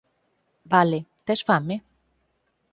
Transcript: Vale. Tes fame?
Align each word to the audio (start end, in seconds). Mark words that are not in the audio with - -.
Vale. 0.73 0.99
Tes 1.25 1.41
fame? 1.49 1.75